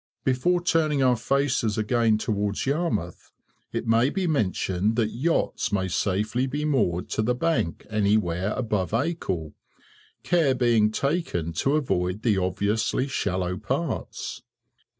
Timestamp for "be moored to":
6.47-7.21